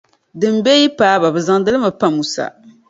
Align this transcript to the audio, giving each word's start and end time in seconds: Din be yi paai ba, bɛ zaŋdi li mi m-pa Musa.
Din 0.39 0.55
be 0.65 0.71
yi 0.81 0.87
paai 0.97 1.19
ba, 1.21 1.33
bɛ 1.33 1.39
zaŋdi 1.47 1.69
li 1.71 1.79
mi 1.81 1.89
m-pa 1.91 2.07
Musa. 2.15 2.45